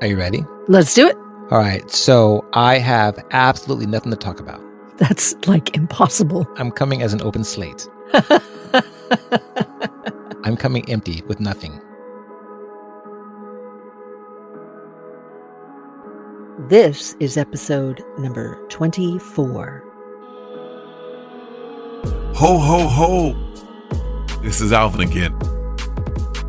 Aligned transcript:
Are 0.00 0.06
you 0.06 0.18
ready? 0.18 0.44
Let's 0.68 0.94
do 0.94 1.06
it. 1.06 1.16
All 1.50 1.58
right. 1.58 1.90
So 1.90 2.44
I 2.52 2.78
have 2.78 3.24
absolutely 3.30 3.86
nothing 3.86 4.10
to 4.10 4.16
talk 4.16 4.40
about. 4.40 4.60
That's 4.98 5.34
like 5.46 5.76
impossible. 5.76 6.46
I'm 6.56 6.70
coming 6.70 7.02
as 7.02 7.12
an 7.12 7.20
open 7.22 7.44
slate. 7.44 7.88
I'm 10.44 10.56
coming 10.56 10.88
empty 10.90 11.22
with 11.26 11.40
nothing. 11.40 11.80
this 16.68 17.14
is 17.20 17.36
episode 17.36 18.02
number 18.18 18.58
24. 18.68 19.84
Ho, 22.34 22.58
ho, 22.58 22.88
ho! 22.88 24.40
This 24.42 24.60
is 24.60 24.72
Alvin 24.72 25.02
again. 25.02 25.38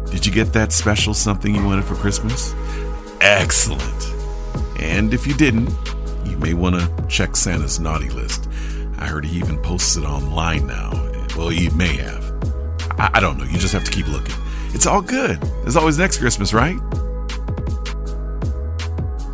Did 0.09 0.25
you 0.25 0.31
get 0.31 0.53
that 0.53 0.73
special 0.73 1.13
something 1.13 1.53
you 1.53 1.63
wanted 1.63 1.85
for 1.85 1.95
Christmas? 1.95 2.53
Excellent. 3.21 4.13
And 4.79 5.13
if 5.13 5.25
you 5.25 5.33
didn't, 5.33 5.69
you 6.25 6.37
may 6.37 6.53
want 6.53 6.75
to 6.75 7.05
check 7.07 7.35
Santa's 7.35 7.79
naughty 7.79 8.09
list. 8.09 8.47
I 8.97 9.07
heard 9.07 9.25
he 9.25 9.37
even 9.37 9.61
posts 9.61 9.95
it 9.95 10.03
online 10.03 10.67
now. 10.67 10.91
Well, 11.35 11.49
he 11.49 11.69
may 11.71 11.95
have. 11.97 12.23
I, 12.97 13.11
I 13.15 13.19
don't 13.19 13.37
know. 13.37 13.43
You 13.45 13.57
just 13.57 13.73
have 13.73 13.83
to 13.83 13.91
keep 13.91 14.07
looking. 14.07 14.35
It's 14.73 14.85
all 14.85 15.01
good. 15.01 15.39
There's 15.61 15.75
always 15.75 15.97
next 15.97 16.17
Christmas, 16.19 16.53
right? 16.53 16.77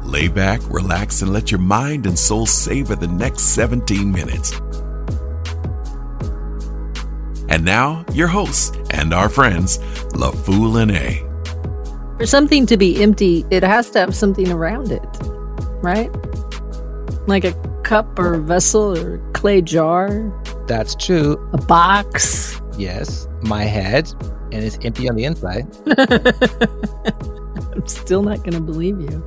Lay 0.04 0.28
back, 0.28 0.62
relax, 0.70 1.22
and 1.22 1.34
let 1.34 1.50
your 1.50 1.60
mind 1.60 2.06
and 2.06 2.18
soul 2.18 2.46
savor 2.46 2.96
the 2.96 3.08
next 3.08 3.42
17 3.56 4.12
minutes. 4.12 4.54
And 7.50 7.66
now, 7.66 8.06
your 8.14 8.28
hosts 8.28 8.72
and 8.92 9.14
our 9.14 9.30
friends, 9.30 9.80
La 10.14 10.32
Fool 10.32 10.78
and 10.78 10.92
A. 10.92 11.33
For 12.18 12.26
something 12.26 12.66
to 12.68 12.78
be 12.78 13.02
empty, 13.02 13.46
it 13.50 13.64
has 13.64 13.90
to 13.92 14.00
have 14.00 14.16
something 14.16 14.52
around 14.52 14.92
it, 14.92 15.04
right? 15.82 16.10
Like 17.28 17.44
a 17.44 17.54
cup 17.84 18.18
or 18.20 18.38
vessel 18.40 18.98
or 18.98 19.18
clay 19.34 19.62
jar, 19.62 20.32
That's 20.68 20.96
true. 20.96 21.34
a 21.54 21.58
box. 21.58 22.62
Yes, 22.78 23.28
my 23.42 23.64
head, 23.64 24.12
and 24.52 24.64
it's 24.64 24.78
empty 24.84 25.10
on 25.10 25.16
the 25.16 25.26
inside. 25.26 25.68
I'm 27.76 27.86
still 27.88 28.24
not 28.24 28.38
going 28.40 28.54
to 28.54 28.62
believe 28.62 29.00
you. 29.02 29.24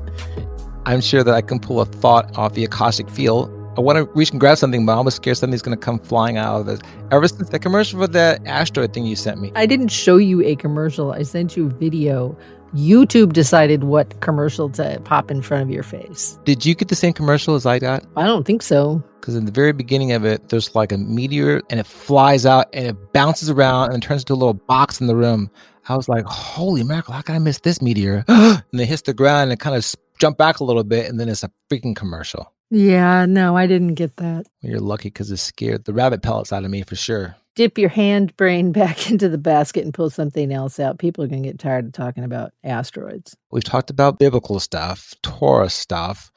I'm 0.86 1.00
sure 1.00 1.24
that 1.24 1.34
I 1.34 1.42
can 1.42 1.58
pull 1.58 1.80
a 1.80 1.84
thought 1.84 2.36
off 2.38 2.54
the 2.54 2.64
Akashic 2.64 3.10
field. 3.10 3.50
I 3.76 3.80
want 3.80 3.98
to 3.98 4.04
reach 4.14 4.30
and 4.30 4.40
grab 4.40 4.56
something, 4.56 4.86
but 4.86 4.92
I'm 4.92 4.98
almost 4.98 5.16
scared 5.16 5.36
something's 5.36 5.60
going 5.62 5.76
to 5.76 5.80
come 5.84 5.98
flying 5.98 6.38
out 6.38 6.60
of 6.60 6.68
it. 6.68 6.82
Ever 7.10 7.28
since 7.28 7.50
the 7.50 7.58
commercial 7.58 8.00
for 8.00 8.06
that 8.06 8.46
asteroid 8.46 8.94
thing 8.94 9.04
you 9.04 9.16
sent 9.16 9.40
me, 9.40 9.52
I 9.54 9.66
didn't 9.66 9.88
show 9.88 10.16
you 10.16 10.42
a 10.42 10.56
commercial. 10.56 11.12
I 11.12 11.22
sent 11.22 11.56
you 11.56 11.66
a 11.66 11.70
video. 11.70 12.38
YouTube 12.76 13.32
decided 13.32 13.84
what 13.84 14.20
commercial 14.20 14.68
to 14.70 15.00
pop 15.04 15.30
in 15.30 15.40
front 15.40 15.62
of 15.62 15.70
your 15.70 15.82
face. 15.82 16.38
did 16.44 16.66
you 16.66 16.74
get 16.74 16.88
the 16.88 16.94
same 16.94 17.14
commercial 17.14 17.54
as 17.54 17.64
I 17.64 17.78
got? 17.78 18.04
I 18.16 18.26
don't 18.26 18.46
think 18.46 18.62
so. 18.62 19.02
Because 19.18 19.34
in 19.34 19.46
the 19.46 19.52
very 19.52 19.72
beginning 19.72 20.12
of 20.12 20.24
it, 20.24 20.50
there's 20.50 20.74
like 20.74 20.92
a 20.92 20.98
meteor 20.98 21.62
and 21.70 21.80
it 21.80 21.86
flies 21.86 22.44
out 22.44 22.66
and 22.72 22.86
it 22.86 23.12
bounces 23.12 23.48
around 23.48 23.92
and 23.92 24.02
it 24.02 24.06
turns 24.06 24.22
into 24.22 24.34
a 24.34 24.36
little 24.36 24.54
box 24.54 25.00
in 25.00 25.06
the 25.06 25.16
room. 25.16 25.50
I 25.88 25.96
was 25.96 26.08
like, 26.08 26.26
holy 26.26 26.84
mackerel, 26.84 27.14
how 27.14 27.22
can 27.22 27.34
I 27.34 27.38
miss 27.38 27.60
this 27.60 27.80
meteor? 27.80 28.24
and 28.28 28.62
it 28.72 28.86
hits 28.86 29.02
the 29.02 29.14
ground 29.14 29.44
and 29.44 29.52
it 29.52 29.60
kind 29.60 29.74
of 29.74 29.94
jump 30.18 30.36
back 30.36 30.60
a 30.60 30.64
little 30.64 30.84
bit 30.84 31.08
and 31.08 31.18
then 31.18 31.28
it's 31.28 31.42
a 31.42 31.50
freaking 31.70 31.96
commercial. 31.96 32.52
Yeah, 32.70 33.26
no, 33.26 33.56
I 33.56 33.66
didn't 33.66 33.94
get 33.94 34.16
that. 34.16 34.46
You're 34.60 34.80
lucky 34.80 35.08
because 35.08 35.30
it 35.30 35.38
scared 35.38 35.84
the 35.84 35.92
rabbit 35.92 36.22
pellets 36.22 36.52
out 36.52 36.64
of 36.64 36.70
me 36.70 36.82
for 36.82 36.96
sure. 36.96 37.36
Dip 37.56 37.78
your 37.78 37.88
hand 37.88 38.36
brain 38.36 38.70
back 38.80 39.10
into 39.10 39.28
the 39.28 39.38
basket 39.38 39.84
and 39.84 39.92
pull 39.92 40.10
something 40.10 40.52
else 40.52 40.78
out. 40.78 40.98
People 40.98 41.24
are 41.24 41.26
going 41.26 41.42
to 41.42 41.48
get 41.48 41.58
tired 41.58 41.86
of 41.86 41.92
talking 41.92 42.22
about 42.22 42.52
asteroids. 42.62 43.36
We've 43.50 43.64
talked 43.64 43.90
about 43.90 44.18
biblical 44.18 44.60
stuff, 44.60 45.14
Torah 45.22 45.70
stuff. 45.70 46.30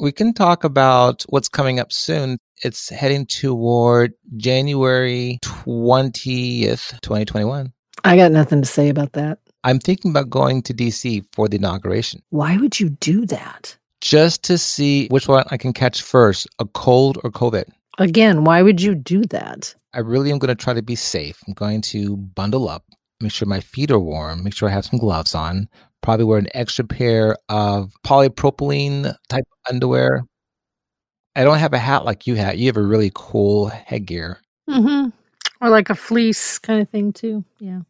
We 0.00 0.12
can 0.12 0.34
talk 0.34 0.62
about 0.62 1.24
what's 1.30 1.48
coming 1.48 1.80
up 1.80 1.90
soon. 1.92 2.38
It's 2.62 2.90
heading 2.90 3.24
toward 3.24 4.12
January 4.36 5.38
20th, 5.42 7.00
2021. 7.00 7.72
I 8.04 8.16
got 8.16 8.30
nothing 8.30 8.60
to 8.60 8.68
say 8.68 8.90
about 8.90 9.14
that. 9.14 9.38
I'm 9.64 9.78
thinking 9.78 10.10
about 10.10 10.28
going 10.28 10.62
to 10.62 10.74
DC 10.74 11.24
for 11.32 11.48
the 11.48 11.56
inauguration 11.56 12.22
Why 12.28 12.56
would 12.58 12.78
you 12.78 12.90
do 12.90 13.24
that? 13.26 13.76
just 14.00 14.44
to 14.44 14.58
see 14.58 15.08
which 15.08 15.26
one 15.26 15.44
I 15.50 15.56
can 15.56 15.72
catch 15.72 16.02
first, 16.02 16.46
a 16.58 16.64
cold 16.64 17.18
or 17.24 17.30
COVID. 17.30 17.64
Again, 17.98 18.44
why 18.44 18.62
would 18.62 18.80
you 18.80 18.94
do 18.94 19.22
that? 19.24 19.74
I 19.96 20.00
really 20.00 20.30
am 20.30 20.38
going 20.38 20.54
to 20.54 20.62
try 20.62 20.74
to 20.74 20.82
be 20.82 20.94
safe. 20.94 21.42
I'm 21.48 21.54
going 21.54 21.80
to 21.80 22.18
bundle 22.18 22.68
up, 22.68 22.84
make 23.18 23.32
sure 23.32 23.48
my 23.48 23.60
feet 23.60 23.90
are 23.90 23.98
warm, 23.98 24.44
make 24.44 24.52
sure 24.52 24.68
I 24.68 24.72
have 24.72 24.84
some 24.84 24.98
gloves 24.98 25.34
on, 25.34 25.70
probably 26.02 26.26
wear 26.26 26.38
an 26.38 26.48
extra 26.52 26.84
pair 26.84 27.38
of 27.48 27.94
polypropylene 28.06 29.16
type 29.30 29.44
underwear. 29.70 30.24
I 31.34 31.44
don't 31.44 31.58
have 31.58 31.72
a 31.72 31.78
hat 31.78 32.04
like 32.04 32.26
you 32.26 32.34
have. 32.34 32.56
You 32.56 32.66
have 32.66 32.76
a 32.76 32.82
really 32.82 33.10
cool 33.14 33.68
headgear. 33.68 34.38
Mm-hmm. 34.68 35.08
Or 35.62 35.70
like 35.70 35.88
a 35.88 35.94
fleece 35.94 36.58
kind 36.58 36.82
of 36.82 36.90
thing, 36.90 37.14
too. 37.14 37.42
Yeah. 37.58 37.80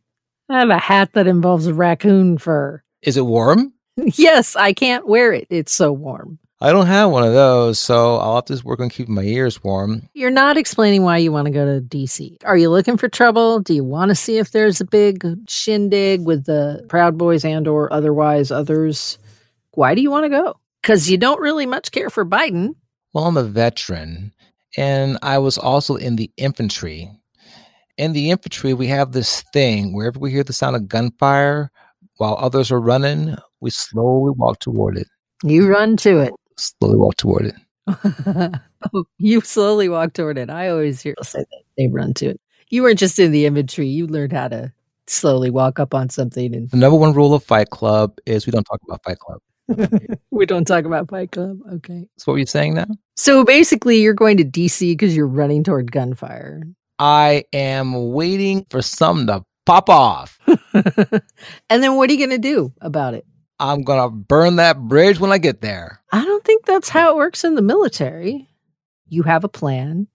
I 0.49 0.61
have 0.61 0.71
a 0.71 0.79
hat 0.79 1.13
that 1.15 1.27
involves 1.27 1.67
a 1.67 1.75
raccoon 1.75 2.39
fur. 2.39 2.85
Is 3.03 3.17
it 3.17 3.27
warm? 3.27 3.73
yes, 3.97 4.55
I 4.55 4.73
can't 4.73 5.09
wear 5.09 5.33
it. 5.33 5.49
It's 5.51 5.73
so 5.73 5.91
warm. 5.91 6.39
I 6.59 6.73
don't 6.73 6.87
have 6.87 7.11
one 7.11 7.23
of 7.23 7.35
those, 7.35 7.79
so 7.79 8.17
I'll 8.17 8.37
have 8.37 8.47
to 8.47 8.59
work 8.65 8.81
on 8.81 8.89
keeping 8.89 9.15
my 9.15 9.23
ears 9.23 9.63
warm. 9.63 10.09
You're 10.15 10.31
not 10.31 10.57
explaining 10.57 11.03
why 11.03 11.19
you 11.19 11.31
want 11.31 11.45
to 11.45 11.53
go 11.53 11.67
to 11.67 11.83
DC. 11.83 12.39
Are 12.45 12.57
you 12.57 12.71
looking 12.71 12.97
for 12.97 13.11
trouble? 13.11 13.61
Do 13.61 13.75
you 13.75 13.85
want 13.85 14.09
to 14.09 14.15
see 14.15 14.39
if 14.39 14.53
there's 14.53 14.81
a 14.81 14.87
big 14.87 15.23
shindig 15.49 16.25
with 16.25 16.47
the 16.47 16.83
Proud 16.89 17.19
Boys 17.19 17.45
and 17.45 17.69
or 17.69 17.93
otherwise 17.93 18.51
others? 18.51 19.19
Why 19.73 19.95
do 19.95 20.01
you 20.01 20.11
want 20.11 20.25
to 20.25 20.31
go? 20.31 20.59
Because 20.81 21.11
you 21.11 21.19
don't 21.19 21.43
really 21.43 21.67
much 21.67 21.93
care 21.93 22.09
for 22.09 22.25
Biden. 22.25 22.75
Well, 23.13 23.25
I'm 23.25 23.37
a 23.37 23.43
veteran, 23.43 24.33
and 24.79 25.19
I 25.21 25.37
was 25.37 25.59
also 25.59 25.97
in 25.97 26.17
the 26.17 26.31
infantry. 26.39 27.11
In 27.99 28.15
the 28.15 28.31
infantry, 28.31 28.73
we 28.73 28.87
have 28.87 29.13
this 29.13 29.43
thing 29.53 29.95
wherever 29.95 30.19
we 30.19 30.31
hear 30.31 30.45
the 30.45 30.55
sound 30.55 30.75
of 30.75 30.89
gunfire, 30.89 31.71
while 32.17 32.39
others 32.41 32.73
are 32.73 32.81
running, 32.81 33.37
we 33.61 33.69
slowly 33.69 34.33
walk 34.39 34.61
toward 34.61 34.97
it. 34.97 35.09
You 35.43 35.69
run 35.69 35.99
to 35.99 36.21
it. 36.21 36.33
Slowly 36.59 36.97
walk 36.97 37.17
toward 37.17 37.47
it. 37.47 37.55
oh, 38.95 39.05
you 39.19 39.41
slowly 39.43 39.89
walk 39.89 40.13
toward 40.13 40.39
it. 40.39 40.51
I 40.51 40.69
always 40.69 41.01
hear 41.01 41.13
people 41.13 41.25
say 41.25 41.41
that 41.41 41.63
they 41.77 41.89
run 41.89 42.15
to 42.15 42.31
it. 42.31 42.41
You 42.69 42.83
weren't 42.83 42.99
just 42.99 43.19
in 43.19 43.31
the 43.31 43.47
infantry. 43.47 43.87
You 43.87 44.07
learned 44.07 44.33
how 44.33 44.49
to 44.49 44.73
slowly 45.07 45.51
walk 45.51 45.79
up 45.79 45.95
on 45.95 46.09
something 46.09 46.55
and 46.55 46.71
The 46.71 46.77
number 46.77 46.99
one 46.99 47.13
rule 47.13 47.35
of 47.35 47.45
Fight 47.45 47.71
Club 47.71 48.19
is 48.27 48.47
we 48.47 48.51
don't 48.51 48.65
talk 48.65 48.81
about 48.87 49.03
Fight 49.05 49.19
Club. 49.19 49.41
we 50.31 50.47
don't 50.47 50.67
talk 50.67 50.85
about 50.85 51.09
Fight 51.09 51.33
Club. 51.33 51.59
Okay. 51.75 52.07
That's 52.17 52.27
what 52.27 52.35
you're 52.35 52.47
saying 52.47 52.75
now? 52.75 52.87
So 53.17 53.45
basically, 53.45 54.01
you're 54.01 54.15
going 54.15 54.37
to 54.39 54.45
DC 54.45 54.93
because 54.93 55.17
you're 55.17 55.27
running 55.27 55.63
toward 55.65 55.93
gunfire. 55.93 56.63
I 56.99 57.45
am 57.53 58.13
waiting 58.13 58.67
for 58.71 58.83
some 58.83 59.27
to 59.27 59.45
pop 59.65 59.89
off. 59.89 60.39
and 60.75 61.83
then 61.83 61.97
what 61.97 62.09
are 62.09 62.13
you 62.13 62.19
going 62.19 62.31
to 62.31 62.39
do 62.39 62.73
about 62.81 63.15
it? 63.15 63.27
I'm 63.59 63.83
going 63.83 64.03
to 64.03 64.15
burn 64.15 64.57
that 64.57 64.79
bridge 64.79 65.19
when 65.19 65.33
I 65.33 65.39
get 65.39 65.61
there. 65.61 66.01
I 66.13 66.25
don't 66.25 66.45
think 66.45 66.67
that's 66.67 66.89
how 66.89 67.11
it 67.11 67.17
works 67.17 67.45
in 67.45 67.55
the 67.55 67.63
military. 67.63 68.49
You 69.09 69.23
have 69.23 69.45
a 69.45 69.49
plan 69.49 70.09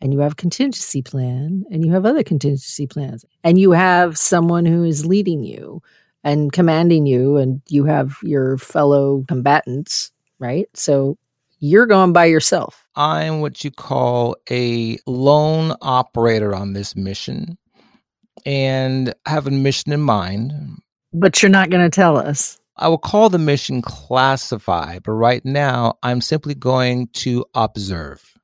and 0.00 0.12
you 0.12 0.18
have 0.20 0.32
a 0.32 0.36
contingency 0.36 1.00
plan 1.00 1.64
and 1.70 1.84
you 1.84 1.92
have 1.92 2.04
other 2.04 2.24
contingency 2.24 2.86
plans 2.86 3.24
and 3.44 3.58
you 3.58 3.70
have 3.70 4.18
someone 4.18 4.66
who 4.66 4.84
is 4.84 5.06
leading 5.06 5.44
you 5.44 5.80
and 6.24 6.52
commanding 6.52 7.06
you 7.06 7.36
and 7.36 7.62
you 7.68 7.84
have 7.84 8.18
your 8.22 8.58
fellow 8.58 9.24
combatants, 9.28 10.10
right? 10.38 10.68
So 10.74 11.18
you're 11.60 11.86
going 11.86 12.12
by 12.12 12.24
yourself. 12.24 12.84
I'm 12.96 13.40
what 13.40 13.62
you 13.62 13.70
call 13.70 14.36
a 14.50 14.98
lone 15.06 15.76
operator 15.80 16.54
on 16.54 16.72
this 16.72 16.96
mission 16.96 17.56
and 18.44 19.14
I 19.24 19.30
have 19.30 19.46
a 19.46 19.52
mission 19.52 19.92
in 19.92 20.00
mind. 20.00 20.80
But 21.12 21.42
you're 21.42 21.50
not 21.50 21.70
going 21.70 21.88
to 21.88 21.94
tell 21.94 22.16
us. 22.16 22.58
I 22.82 22.88
will 22.88 22.98
call 22.98 23.28
the 23.28 23.38
mission 23.38 23.80
classified, 23.80 25.04
but 25.04 25.12
right 25.12 25.44
now 25.44 25.98
I'm 26.02 26.20
simply 26.20 26.56
going 26.56 27.06
to 27.12 27.46
observe. 27.54 28.36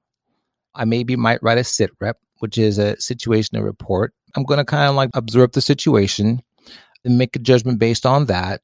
I 0.76 0.84
maybe 0.84 1.16
might 1.16 1.42
write 1.42 1.58
a 1.58 1.64
sit 1.64 1.90
rep, 2.00 2.18
which 2.38 2.56
is 2.56 2.78
a 2.78 2.94
situational 2.98 3.64
report. 3.64 4.14
I'm 4.36 4.44
going 4.44 4.58
to 4.58 4.64
kind 4.64 4.88
of 4.88 4.94
like 4.94 5.10
observe 5.14 5.50
the 5.52 5.60
situation 5.60 6.40
and 7.04 7.18
make 7.18 7.34
a 7.34 7.40
judgment 7.40 7.80
based 7.80 8.06
on 8.06 8.26
that. 8.26 8.60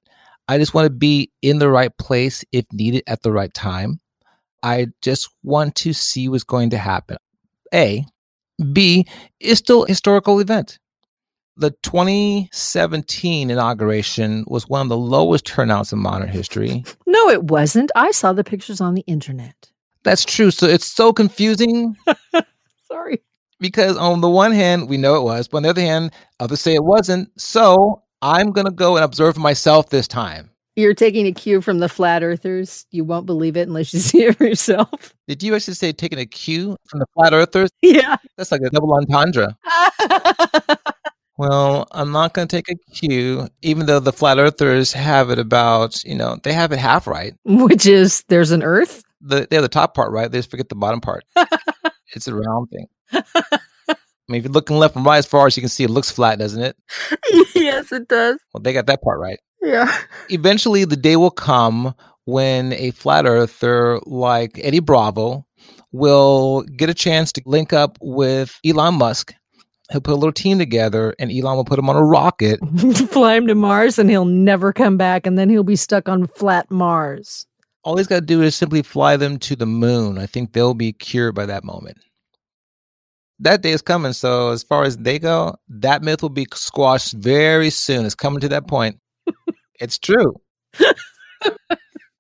I 0.47 0.59
just 0.59 0.75
want 0.75 0.87
to 0.87 0.91
be 0.91 1.33
in 1.43 1.59
the 1.59 1.71
right 1.71 1.97
place 1.99 2.45
if 2.53 2.67
needed 2.73 3.03
at 3.09 3.23
the 3.23 3.33
right 3.33 3.53
time. 3.53 3.99
I 4.63 4.87
just 5.03 5.29
want 5.43 5.75
to 5.77 5.93
see 5.93 6.29
what's 6.29 6.45
going 6.45 6.71
to 6.71 6.79
happen. 6.79 7.17
A. 7.75 8.07
B. 8.73 9.09
Is 9.41 9.59
still 9.59 9.83
a 9.83 9.89
historical 9.89 10.39
event. 10.39 10.79
The 11.57 11.71
2017 11.83 13.51
inauguration 13.51 14.45
was 14.49 14.69
one 14.69 14.83
of 14.83 14.89
the 14.89 14.97
lowest 14.97 15.47
turnouts 15.47 15.93
in 15.93 15.99
modern 16.01 16.29
history. 16.29 16.85
No, 17.07 17.29
it 17.31 17.45
wasn't. 17.45 17.93
I 17.95 18.11
saw 18.11 18.33
the 18.33 18.43
pictures 18.43 18.81
on 18.81 18.95
the 18.95 19.03
internet. 19.03 19.71
That's 20.03 20.25
true. 20.25 20.51
So 20.51 20.67
it's 20.67 20.85
so 20.85 21.13
confusing 21.13 21.97
Sorry. 22.89 23.23
because 23.61 23.97
on 23.97 24.21
the 24.21 24.29
one 24.29 24.51
hand, 24.51 24.89
we 24.89 24.97
know 24.97 25.15
it 25.15 25.23
was, 25.23 25.47
but 25.47 25.59
on 25.59 25.63
the 25.63 25.69
other 25.69 25.81
hand, 25.81 26.11
others 26.41 26.61
say 26.61 26.75
it 26.75 26.83
wasn't. 26.83 27.31
So 27.41 28.03
I'm 28.21 28.51
going 28.51 28.67
to 28.67 28.73
go 28.73 28.97
and 28.97 29.05
observe 29.05 29.39
myself 29.39 29.91
this 29.91 30.09
time. 30.09 30.51
You're 30.75 30.93
taking 30.93 31.29
a 31.29 31.33
cue 31.33 31.61
from 31.61 31.79
the 31.79 31.89
flat 31.89 32.25
earthers. 32.25 32.85
You 32.91 33.05
won't 33.05 33.27
believe 33.27 33.57
it 33.57 33.69
unless 33.69 33.95
you 33.95 34.01
see 34.11 34.25
it 34.25 34.37
for 34.37 34.45
yourself. 34.45 35.15
Did 35.29 35.41
you 35.41 35.55
actually 35.55 35.75
say 35.75 35.93
taking 35.93 36.19
a 36.19 36.27
cue 36.27 36.77
from 36.89 36.99
the 36.99 37.07
flat 37.15 37.33
earthers? 37.33 37.71
Yeah. 37.81 38.17
That's 38.37 38.51
like 38.51 38.63
a 38.63 38.71
double 38.71 38.93
entendre. 38.95 39.57
Well, 41.37 41.89
I'm 41.91 42.13
not 42.13 42.33
going 42.33 42.47
to 42.47 42.57
take 42.57 42.71
a 42.71 42.93
cue, 42.93 43.49
even 43.63 43.87
though 43.87 44.01
the 44.01 44.13
flat 44.13 44.39
earthers 44.39 44.93
have 44.93 45.31
it 45.31 45.39
about, 45.39 46.03
you 46.05 46.15
know, 46.15 46.39
they 46.43 46.53
have 46.53 46.71
it 46.71 46.79
half 46.79 47.07
right. 47.07 47.35
Which 47.45 47.87
is 47.87 48.25
there's 48.29 48.53
an 48.53 48.63
earth. 48.63 49.03
The, 49.21 49.47
they 49.51 49.57
have 49.57 49.65
the 49.65 49.69
top 49.69 49.95
part 49.95 50.13
right. 50.13 50.31
They 50.31 50.39
just 50.39 50.51
forget 50.51 50.69
the 50.69 50.77
bottom 50.77 51.01
part. 51.01 51.25
it's 52.15 52.29
a 52.29 52.35
round 52.35 52.69
thing. 52.71 52.87
I 53.13 54.33
mean, 54.33 54.39
if 54.39 54.45
you're 54.45 54.53
looking 54.53 54.79
left 54.79 54.97
and 54.97 55.05
right 55.05 55.19
as 55.19 55.27
far 55.27 55.47
as 55.47 55.57
you 55.57 55.61
can 55.61 55.69
see, 55.69 55.85
it 55.85 55.91
looks 55.91 56.11
flat, 56.11 56.39
doesn't 56.39 56.63
it? 56.63 56.77
yes, 57.55 57.93
it 57.93 58.09
does. 58.09 58.39
Well, 58.53 58.63
they 58.63 58.73
got 58.73 58.87
that 58.87 59.03
part 59.03 59.19
right. 59.19 59.39
Yeah. 59.61 59.95
Eventually, 60.31 60.85
the 60.85 60.97
day 60.97 61.17
will 61.17 61.31
come 61.31 61.95
when 62.25 62.73
a 62.75 62.93
flat 62.93 63.27
earther 63.27 63.99
like 64.07 64.59
Eddie 64.63 64.81
Bravo 64.81 65.47
will 65.93 66.63
get 66.63 66.89
a 66.89 66.95
chance 66.95 67.33
to 67.33 67.43
link 67.45 67.73
up 67.73 67.99
with 68.01 68.59
Elon 68.65 68.95
Musk 68.95 69.35
he'll 69.91 70.01
put 70.01 70.13
a 70.13 70.17
little 70.17 70.33
team 70.33 70.59
together 70.59 71.15
and 71.19 71.31
Elon 71.31 71.57
will 71.57 71.65
put 71.65 71.79
him 71.79 71.91
on 71.91 71.97
a 71.97 72.05
rocket. 72.05 72.59
Fly 73.11 73.35
him 73.35 73.47
to 73.47 73.55
Mars 73.55 73.99
and 73.99 74.11
he'll 74.11 74.25
never 74.25 74.73
come 74.73 74.97
back 74.97 75.27
and 75.27 75.39
then 75.39 75.49
he'll 75.49 75.63
be 75.63 75.77
stuck 75.77 76.09
on 76.09 76.27
flat 76.27 76.71
Mars. 76.71 77.47
All 77.83 77.99
he's 77.99 78.07
got 78.07 78.21
to 78.21 78.27
do 78.27 78.41
is 78.41 78.57
simply 78.57 78.83
fly 78.83 79.17
them 79.17 79.39
to 79.41 79.55
the 79.55 79.67
moon. 79.67 80.17
I 80.17 80.27
think 80.27 80.53
they'll 80.53 80.75
be 80.75 80.93
cured 80.93 81.35
by 81.35 81.47
that 81.47 81.65
moment. 81.65 81.99
That 83.41 83.63
day 83.63 83.73
is 83.73 83.83
coming. 83.83 84.15
So, 84.15 84.53
as 84.53 84.63
far 84.63 84.85
as 84.85 84.97
they 84.97 85.19
go, 85.19 85.57
that 85.69 86.03
myth 86.03 86.23
will 86.23 86.31
be 86.31 86.47
squashed 86.55 87.13
very 87.13 87.69
soon. 87.69 88.07
It's 88.07 88.15
coming 88.15 88.41
to 88.41 88.49
that 88.49 88.67
point. 88.69 88.99
it's 89.81 89.99
true. 89.99 90.35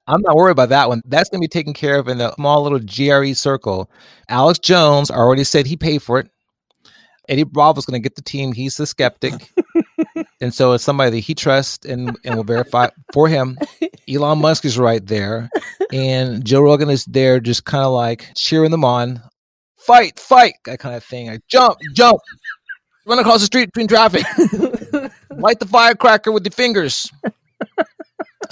I'm 0.07 0.21
not 0.21 0.37
worried 0.37 0.53
about 0.53 0.69
that 0.69 0.89
one. 0.89 1.01
That's 1.07 1.31
going 1.31 1.41
to 1.41 1.45
be 1.45 1.49
taken 1.49 1.73
care 1.73 1.99
of 1.99 2.09
in 2.09 2.19
the 2.19 2.35
small 2.35 2.63
little 2.63 2.81
JRE 2.81 3.35
circle. 3.35 3.91
Alex 4.29 4.59
Jones 4.59 5.11
already 5.11 5.45
said 5.45 5.67
he 5.67 5.77
paid 5.77 6.03
for 6.03 6.19
it. 6.19 6.29
Eddie 7.29 7.44
Bravo's 7.44 7.87
going 7.87 8.00
to 8.00 8.06
get 8.06 8.17
the 8.17 8.23
team. 8.23 8.53
He's 8.53 8.76
the 8.76 8.87
skeptic. 8.87 9.53
and 10.41 10.53
so 10.53 10.73
it's 10.73 10.85
somebody 10.85 11.11
that 11.11 11.21
he 11.21 11.35
trusts 11.35 11.87
and, 11.87 12.19
and 12.25 12.37
will 12.37 12.44
verify 12.44 12.88
for 13.12 13.29
him. 13.29 13.59
Elon 14.09 14.41
Musk 14.41 14.65
is 14.65 14.79
right 14.79 15.05
there. 15.06 15.49
And 15.93 16.44
Joe 16.44 16.62
Rogan 16.62 16.91
is 16.91 17.05
there 17.06 17.41
just 17.41 17.65
kind 17.65 17.85
of 17.85 17.93
like 17.93 18.31
cheering 18.37 18.71
them 18.71 18.85
on. 18.85 19.23
Fight, 19.76 20.19
fight, 20.19 20.55
that 20.65 20.79
kind 20.79 20.94
of 20.94 21.05
thing. 21.05 21.29
Like, 21.29 21.47
jump, 21.49 21.79
jump, 21.94 22.21
run 23.06 23.19
across 23.19 23.41
the 23.41 23.47
street 23.47 23.67
between 23.67 23.88
traffic. 23.88 24.25
Light 25.31 25.59
the 25.61 25.67
firecracker 25.67 26.32
with 26.32 26.44
your 26.44 26.53
fingers. 26.53 27.11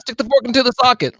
Stick 0.01 0.17
the 0.17 0.25
fork 0.25 0.45
into 0.45 0.63
the 0.63 0.73
socket. 0.73 1.17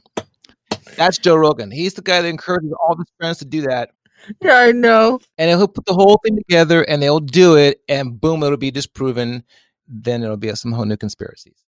That's 0.97 1.19
Joe 1.19 1.37
Rogan. 1.37 1.71
He's 1.71 1.95
the 1.95 2.03
guy 2.03 2.21
that 2.21 2.29
encourages 2.29 2.73
all 2.73 2.97
his 2.97 3.07
friends 3.19 3.39
to 3.39 3.45
do 3.45 3.63
that. 3.63 3.91
Yeah, 4.43 4.57
I 4.57 4.73
know. 4.73 5.21
And 5.39 5.51
he'll 5.51 5.69
put 5.69 5.87
the 5.87 5.95
whole 5.95 6.21
thing 6.25 6.37
together 6.37 6.83
and 6.83 7.03
they'll 7.03 7.21
do 7.21 7.57
it, 7.57 7.81
and 7.89 8.21
boom, 8.21 8.43
it'll 8.43 8.57
be 8.57 8.71
disproven. 8.71 9.45
Then 9.89 10.23
it'll 10.23 10.37
be 10.37 10.55
some 10.55 10.73
whole 10.73 10.85
new 10.85 10.97
conspiracies. 10.97 11.65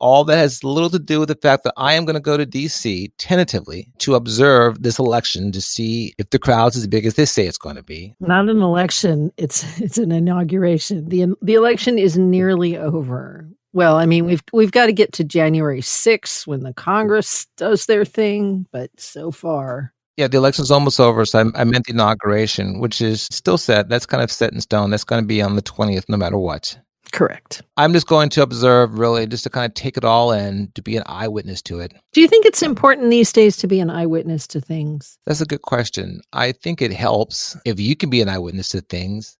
All 0.00 0.22
that 0.24 0.36
has 0.36 0.62
little 0.62 0.90
to 0.90 0.98
do 0.98 1.18
with 1.18 1.28
the 1.28 1.34
fact 1.34 1.64
that 1.64 1.74
I 1.76 1.94
am 1.94 2.04
going 2.04 2.14
to 2.14 2.20
go 2.20 2.36
to 2.36 2.46
DC 2.46 3.10
tentatively 3.18 3.88
to 3.98 4.14
observe 4.14 4.82
this 4.82 4.98
election 4.98 5.50
to 5.50 5.60
see 5.60 6.14
if 6.18 6.30
the 6.30 6.38
crowd's 6.38 6.76
as 6.76 6.86
big 6.86 7.04
as 7.04 7.14
they 7.14 7.24
say 7.24 7.46
it's 7.46 7.58
going 7.58 7.74
to 7.74 7.82
be. 7.82 8.14
Not 8.20 8.48
an 8.48 8.62
election; 8.62 9.32
it's 9.36 9.64
it's 9.80 9.98
an 9.98 10.12
inauguration. 10.12 11.08
the 11.08 11.34
The 11.42 11.54
election 11.54 11.98
is 11.98 12.16
nearly 12.16 12.76
over. 12.76 13.48
Well, 13.72 13.96
I 13.96 14.06
mean, 14.06 14.24
we've 14.24 14.42
we've 14.52 14.72
got 14.72 14.86
to 14.86 14.92
get 14.92 15.12
to 15.14 15.24
January 15.24 15.80
6th 15.80 16.46
when 16.46 16.62
the 16.62 16.72
Congress 16.72 17.46
does 17.56 17.86
their 17.86 18.04
thing, 18.04 18.66
but 18.72 18.90
so 18.98 19.30
far 19.30 19.92
yeah, 20.18 20.26
the 20.26 20.36
election's 20.36 20.72
almost 20.72 20.98
over, 20.98 21.24
so 21.24 21.38
I, 21.38 21.60
I, 21.60 21.64
meant 21.64 21.86
the 21.86 21.92
inauguration, 21.92 22.80
which 22.80 23.00
is 23.00 23.28
still 23.30 23.56
set. 23.56 23.88
That's 23.88 24.04
kind 24.04 24.20
of 24.20 24.32
set 24.32 24.52
in 24.52 24.60
stone. 24.60 24.90
That's 24.90 25.04
going 25.04 25.22
to 25.22 25.26
be 25.26 25.40
on 25.40 25.54
the 25.54 25.62
20th, 25.62 26.08
no 26.08 26.16
matter 26.16 26.36
what. 26.36 26.76
Correct. 27.12 27.62
I'm 27.76 27.92
just 27.92 28.08
going 28.08 28.28
to 28.30 28.42
observe, 28.42 28.98
really, 28.98 29.28
just 29.28 29.44
to 29.44 29.50
kind 29.50 29.70
of 29.70 29.74
take 29.74 29.96
it 29.96 30.04
all 30.04 30.32
in, 30.32 30.72
to 30.74 30.82
be 30.82 30.96
an 30.96 31.04
eyewitness 31.06 31.62
to 31.62 31.78
it. 31.78 31.94
Do 32.12 32.20
you 32.20 32.26
think 32.26 32.46
it's 32.46 32.64
important 32.64 33.10
these 33.10 33.32
days 33.32 33.56
to 33.58 33.68
be 33.68 33.78
an 33.78 33.90
eyewitness 33.90 34.48
to 34.48 34.60
things? 34.60 35.16
That's 35.24 35.40
a 35.40 35.46
good 35.46 35.62
question. 35.62 36.20
I 36.32 36.50
think 36.50 36.82
it 36.82 36.92
helps 36.92 37.56
if 37.64 37.78
you 37.78 37.94
can 37.94 38.10
be 38.10 38.20
an 38.20 38.28
eyewitness 38.28 38.70
to 38.70 38.80
things. 38.80 39.38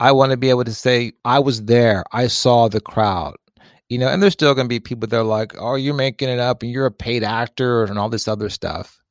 I 0.00 0.10
want 0.10 0.32
to 0.32 0.36
be 0.36 0.50
able 0.50 0.64
to 0.64 0.74
say, 0.74 1.12
I 1.24 1.38
was 1.38 1.66
there, 1.66 2.02
I 2.10 2.26
saw 2.26 2.66
the 2.66 2.80
crowd. 2.80 3.36
You 3.88 3.98
know, 3.98 4.08
and 4.08 4.20
there's 4.20 4.32
still 4.32 4.54
going 4.54 4.64
to 4.64 4.68
be 4.68 4.80
people 4.80 5.06
that 5.06 5.20
are 5.20 5.22
like, 5.22 5.54
oh, 5.56 5.76
you're 5.76 5.94
making 5.94 6.30
it 6.30 6.40
up 6.40 6.64
and 6.64 6.72
you're 6.72 6.86
a 6.86 6.90
paid 6.90 7.22
actor 7.22 7.84
and 7.84 7.96
all 7.96 8.08
this 8.08 8.26
other 8.26 8.48
stuff 8.48 9.01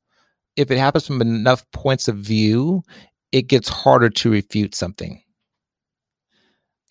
if 0.56 0.70
it 0.70 0.78
happens 0.78 1.06
from 1.06 1.20
enough 1.20 1.64
points 1.72 2.08
of 2.08 2.16
view, 2.16 2.82
it 3.30 3.42
gets 3.48 3.68
harder 3.68 4.10
to 4.10 4.30
refute 4.30 4.74
something. 4.74 5.22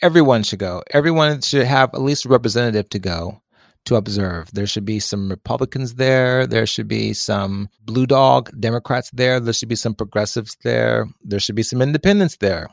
Everyone 0.01 0.41
should 0.41 0.59
go. 0.59 0.81
Everyone 0.91 1.41
should 1.41 1.65
have 1.65 1.93
at 1.93 2.01
least 2.01 2.25
a 2.25 2.29
representative 2.29 2.89
to 2.89 2.99
go 2.99 3.41
to 3.85 3.95
observe. 3.95 4.51
There 4.51 4.65
should 4.65 4.85
be 4.85 4.99
some 4.99 5.29
Republicans 5.29 5.95
there. 5.95 6.47
There 6.47 6.65
should 6.65 6.87
be 6.87 7.13
some 7.13 7.69
blue 7.83 8.07
dog 8.07 8.49
Democrats 8.59 9.11
there. 9.11 9.39
There 9.39 9.53
should 9.53 9.69
be 9.69 9.75
some 9.75 9.93
progressives 9.93 10.57
there. 10.63 11.07
There 11.23 11.39
should 11.39 11.55
be 11.55 11.63
some 11.63 11.81
independents 11.81 12.37
there. 12.37 12.67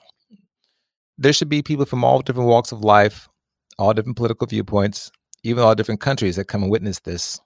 There 1.18 1.32
should 1.32 1.48
be 1.50 1.62
people 1.62 1.84
from 1.84 2.04
all 2.04 2.20
different 2.20 2.48
walks 2.48 2.72
of 2.72 2.80
life, 2.80 3.28
all 3.78 3.92
different 3.92 4.16
political 4.16 4.46
viewpoints, 4.46 5.10
even 5.42 5.62
all 5.62 5.74
different 5.74 6.00
countries 6.00 6.36
that 6.36 6.46
come 6.46 6.62
and 6.62 6.72
witness 6.72 7.00
this. 7.00 7.40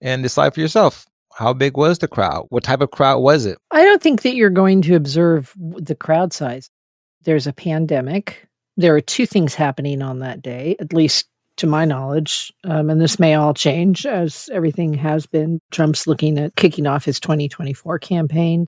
And 0.00 0.22
decide 0.22 0.54
for 0.54 0.60
yourself 0.60 1.06
how 1.36 1.52
big 1.52 1.76
was 1.76 1.98
the 1.98 2.08
crowd? 2.08 2.46
What 2.48 2.64
type 2.64 2.80
of 2.80 2.90
crowd 2.90 3.18
was 3.18 3.44
it? 3.44 3.58
I 3.70 3.84
don't 3.84 4.02
think 4.02 4.22
that 4.22 4.34
you're 4.34 4.48
going 4.48 4.80
to 4.82 4.94
observe 4.94 5.52
the 5.56 5.94
crowd 5.94 6.32
size. 6.32 6.70
There's 7.24 7.46
a 7.46 7.52
pandemic. 7.52 8.48
There 8.78 8.94
are 8.96 9.02
two 9.02 9.26
things 9.26 9.54
happening 9.54 10.00
on 10.00 10.20
that 10.20 10.40
day, 10.40 10.76
at 10.80 10.94
least 10.94 11.26
to 11.58 11.66
my 11.66 11.84
knowledge. 11.84 12.52
Um, 12.64 12.88
and 12.88 13.00
this 13.00 13.18
may 13.18 13.34
all 13.34 13.52
change 13.52 14.06
as 14.06 14.48
everything 14.50 14.94
has 14.94 15.26
been. 15.26 15.60
Trump's 15.70 16.06
looking 16.06 16.38
at 16.38 16.56
kicking 16.56 16.86
off 16.86 17.04
his 17.04 17.20
2024 17.20 17.98
campaign. 17.98 18.66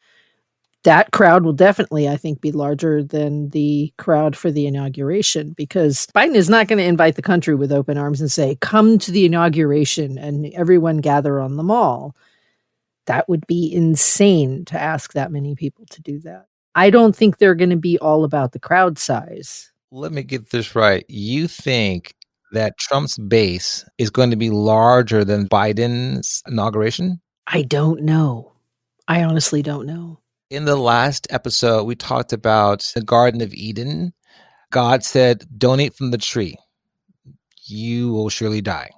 That 0.85 1.11
crowd 1.11 1.45
will 1.45 1.55
definitely, 1.55 2.07
I 2.09 2.19
think, 2.19 2.43
be 2.43 2.53
larger 2.53 3.03
than 3.03 3.49
the 3.49 3.93
crowd 3.97 4.37
for 4.37 4.51
the 4.51 4.67
inauguration 4.67 5.55
because 5.57 6.07
Biden 6.15 6.35
is 6.35 6.51
not 6.51 6.69
going 6.69 6.79
to 6.79 6.85
invite 6.85 7.17
the 7.17 7.23
country 7.23 7.55
with 7.55 7.73
open 7.73 7.97
arms 7.97 8.21
and 8.21 8.31
say, 8.31 8.57
come 8.61 8.99
to 8.99 9.11
the 9.11 9.25
inauguration 9.25 10.19
and 10.19 10.47
everyone 10.53 10.99
gather 10.99 11.41
on 11.41 11.57
the 11.57 11.63
mall 11.63 12.15
that 13.09 13.29
would 13.29 13.47
be 13.47 13.73
insane 13.73 14.65
to 14.67 14.81
ask 14.81 15.15
that 15.15 15.33
many 15.33 15.55
people 15.55 15.85
to 15.87 16.01
do 16.03 16.21
that. 16.21 16.47
I 16.75 16.91
don't 16.91 17.17
think 17.17 17.39
they're 17.39 17.55
going 17.55 17.71
to 17.71 17.77
be 17.77 17.99
all 17.99 18.23
about 18.23 18.53
the 18.53 18.61
crowd 18.61 18.99
size. 18.99 19.73
Let 19.91 20.13
me 20.13 20.23
get 20.23 20.51
this 20.51 20.75
right. 20.75 21.05
You 21.09 21.49
think 21.49 22.15
that 22.53 22.79
Trump's 22.79 23.19
base 23.19 23.85
is 23.97 24.11
going 24.11 24.31
to 24.31 24.37
be 24.37 24.51
larger 24.51 25.25
than 25.25 25.49
Biden's 25.49 26.43
inauguration? 26.47 27.21
I 27.47 27.63
don't 27.63 28.03
know. 28.03 28.53
I 29.09 29.25
honestly 29.25 29.63
don't 29.63 29.87
know. 29.87 30.21
In 30.51 30.67
the 30.67 30.77
last 30.77 31.27
episode, 31.31 31.85
we 31.85 31.95
talked 31.95 32.33
about 32.33 32.93
the 32.95 33.03
Garden 33.03 33.41
of 33.41 33.55
Eden. 33.55 34.13
God 34.71 35.03
said, 35.03 35.47
Don't 35.57 35.81
eat 35.81 35.95
from 35.95 36.11
the 36.11 36.19
tree. 36.19 36.57
You 37.65 38.13
will 38.13 38.29
surely 38.29 38.61
die. 38.61 38.91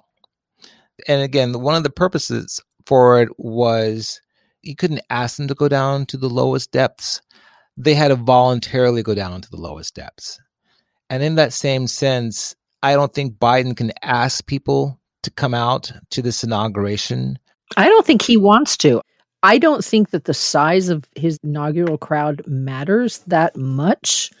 And 1.07 1.21
again, 1.21 1.53
one 1.61 1.75
of 1.75 1.83
the 1.83 1.89
purposes 1.89 2.61
for 2.91 3.21
it 3.21 3.29
was 3.37 4.19
you 4.63 4.75
couldn't 4.75 4.99
ask 5.09 5.37
them 5.37 5.47
to 5.47 5.55
go 5.55 5.69
down 5.69 6.05
to 6.07 6.17
the 6.17 6.27
lowest 6.27 6.73
depths. 6.73 7.21
They 7.77 7.93
had 7.93 8.09
to 8.09 8.15
voluntarily 8.15 9.01
go 9.01 9.15
down 9.15 9.39
to 9.39 9.49
the 9.49 9.55
lowest 9.55 9.95
depths. 9.95 10.41
And 11.09 11.23
in 11.23 11.35
that 11.35 11.53
same 11.53 11.87
sense, 11.87 12.53
I 12.83 12.95
don't 12.95 13.13
think 13.13 13.37
Biden 13.37 13.77
can 13.77 13.93
ask 14.01 14.45
people 14.45 14.99
to 15.23 15.31
come 15.31 15.53
out 15.53 15.93
to 16.09 16.21
this 16.21 16.43
inauguration. 16.43 17.39
I 17.77 17.87
don't 17.87 18.05
think 18.05 18.23
he 18.23 18.35
wants 18.35 18.75
to. 18.79 19.01
I 19.41 19.57
don't 19.57 19.85
think 19.85 20.09
that 20.09 20.25
the 20.25 20.33
size 20.33 20.89
of 20.89 21.05
his 21.15 21.39
inaugural 21.45 21.97
crowd 21.97 22.45
matters 22.45 23.19
that 23.19 23.55
much. 23.55 24.31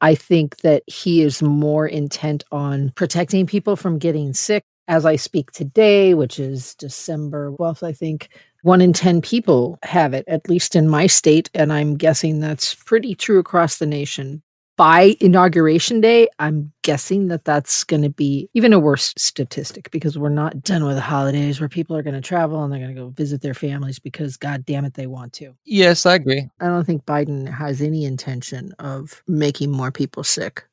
I 0.00 0.14
think 0.14 0.56
that 0.62 0.82
he 0.86 1.20
is 1.20 1.42
more 1.42 1.86
intent 1.86 2.42
on 2.50 2.90
protecting 2.96 3.46
people 3.46 3.76
from 3.76 3.98
getting 3.98 4.32
sick, 4.32 4.64
as 4.88 5.06
I 5.06 5.16
speak 5.16 5.52
today, 5.52 6.14
which 6.14 6.40
is 6.40 6.74
December 6.74 7.52
12th, 7.52 7.82
I 7.86 7.92
think, 7.92 8.30
one 8.62 8.80
in 8.80 8.92
10 8.92 9.20
people 9.20 9.78
have 9.84 10.14
it, 10.14 10.24
at 10.26 10.48
least 10.48 10.74
in 10.74 10.88
my 10.88 11.06
state. 11.06 11.48
And 11.54 11.72
I'm 11.72 11.96
guessing 11.96 12.40
that's 12.40 12.74
pretty 12.74 13.14
true 13.14 13.38
across 13.38 13.78
the 13.78 13.86
nation. 13.86 14.42
By 14.76 15.16
inauguration 15.20 16.00
day, 16.00 16.28
I'm 16.38 16.72
guessing 16.82 17.28
that 17.28 17.44
that's 17.44 17.82
going 17.82 18.02
to 18.02 18.10
be 18.10 18.48
even 18.54 18.72
a 18.72 18.78
worse 18.78 19.12
statistic 19.18 19.90
because 19.90 20.16
we're 20.16 20.28
not 20.28 20.62
done 20.62 20.84
with 20.84 20.94
the 20.94 21.00
holidays 21.00 21.58
where 21.58 21.68
people 21.68 21.96
are 21.96 22.02
going 22.02 22.14
to 22.14 22.20
travel 22.20 22.62
and 22.62 22.72
they're 22.72 22.80
going 22.80 22.94
to 22.94 23.00
go 23.00 23.08
visit 23.08 23.42
their 23.42 23.54
families 23.54 23.98
because, 23.98 24.36
God 24.36 24.64
damn 24.64 24.84
it, 24.84 24.94
they 24.94 25.08
want 25.08 25.32
to. 25.34 25.52
Yes, 25.64 26.06
I 26.06 26.14
agree. 26.14 26.48
I 26.60 26.66
don't 26.66 26.84
think 26.84 27.04
Biden 27.04 27.52
has 27.52 27.82
any 27.82 28.04
intention 28.04 28.72
of 28.78 29.20
making 29.26 29.72
more 29.72 29.90
people 29.90 30.22
sick. 30.22 30.64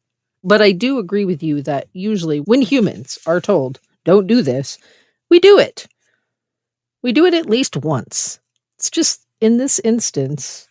But 0.43 0.61
I 0.61 0.71
do 0.71 0.99
agree 0.99 1.25
with 1.25 1.41
you 1.41 1.63
that 1.63 1.87
usually 1.93 2.41
when 2.41 2.61
humans 2.61 3.17
are 3.25 3.41
told 3.41 3.79
don't 4.05 4.27
do 4.27 4.41
this, 4.41 4.77
we 5.29 5.39
do 5.39 5.59
it. 5.59 5.87
We 7.03 7.11
do 7.11 7.25
it 7.25 7.33
at 7.33 7.49
least 7.49 7.77
once. 7.77 8.39
It's 8.77 8.89
just 8.89 9.25
in 9.41 9.57
this 9.57 9.79
instance, 9.79 10.67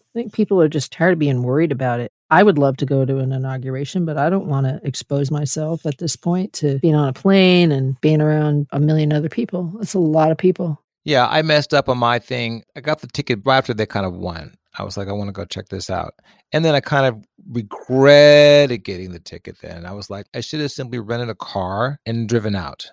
I 0.00 0.18
think 0.18 0.32
people 0.32 0.60
are 0.60 0.68
just 0.68 0.92
tired 0.92 1.14
of 1.14 1.18
being 1.18 1.42
worried 1.42 1.72
about 1.72 2.00
it. 2.00 2.10
I 2.30 2.42
would 2.42 2.58
love 2.58 2.76
to 2.78 2.86
go 2.86 3.04
to 3.04 3.18
an 3.18 3.32
inauguration, 3.32 4.04
but 4.04 4.18
I 4.18 4.28
don't 4.28 4.46
want 4.46 4.66
to 4.66 4.80
expose 4.82 5.30
myself 5.30 5.86
at 5.86 5.98
this 5.98 6.16
point 6.16 6.52
to 6.54 6.78
being 6.80 6.94
on 6.94 7.08
a 7.08 7.12
plane 7.12 7.70
and 7.70 8.00
being 8.00 8.20
around 8.20 8.66
a 8.72 8.80
million 8.80 9.12
other 9.12 9.28
people. 9.28 9.72
That's 9.78 9.94
a 9.94 9.98
lot 9.98 10.30
of 10.30 10.38
people. 10.38 10.80
Yeah, 11.04 11.26
I 11.28 11.42
messed 11.42 11.74
up 11.74 11.88
on 11.88 11.98
my 11.98 12.18
thing. 12.18 12.64
I 12.74 12.80
got 12.80 13.00
the 13.00 13.06
ticket 13.06 13.40
right 13.44 13.58
after 13.58 13.74
they 13.74 13.86
kind 13.86 14.06
of 14.06 14.14
won. 14.14 14.56
I 14.76 14.82
was 14.82 14.96
like, 14.96 15.08
I 15.08 15.12
want 15.12 15.28
to 15.28 15.32
go 15.32 15.44
check 15.44 15.68
this 15.68 15.90
out. 15.90 16.14
And 16.52 16.64
then 16.64 16.74
I 16.74 16.80
kind 16.80 17.06
of 17.06 17.24
regretted 17.48 18.84
getting 18.84 19.12
the 19.12 19.20
ticket 19.20 19.56
then. 19.62 19.86
I 19.86 19.92
was 19.92 20.10
like, 20.10 20.26
I 20.34 20.40
should 20.40 20.60
have 20.60 20.72
simply 20.72 20.98
rented 20.98 21.28
a 21.28 21.34
car 21.34 22.00
and 22.06 22.28
driven 22.28 22.56
out. 22.56 22.90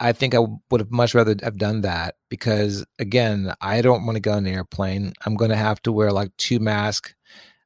I 0.00 0.12
think 0.12 0.34
I 0.34 0.40
would 0.70 0.80
have 0.80 0.90
much 0.90 1.14
rather 1.14 1.36
have 1.42 1.56
done 1.56 1.82
that 1.82 2.16
because 2.28 2.84
again, 2.98 3.54
I 3.60 3.80
don't 3.80 4.04
want 4.04 4.16
to 4.16 4.20
go 4.20 4.32
on 4.32 4.46
an 4.46 4.52
airplane. 4.52 5.12
I'm 5.24 5.36
going 5.36 5.50
to 5.50 5.56
have 5.56 5.80
to 5.82 5.92
wear 5.92 6.10
like 6.10 6.36
two 6.36 6.58
masks 6.58 7.14